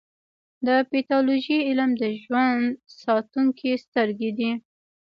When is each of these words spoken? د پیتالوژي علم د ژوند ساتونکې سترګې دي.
د 0.67 0.69
پیتالوژي 0.91 1.57
علم 1.67 1.91
د 2.01 2.03
ژوند 2.21 2.65
ساتونکې 3.01 3.71
سترګې 3.85 4.31
دي. 4.37 4.51